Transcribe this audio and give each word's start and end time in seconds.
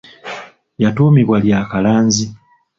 Yatuumibwa 0.81 1.37
lya 1.43 1.59
Kalanzi. 1.71 2.25